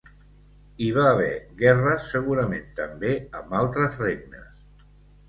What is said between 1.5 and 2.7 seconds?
guerres segurament